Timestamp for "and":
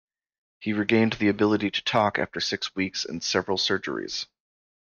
3.05-3.23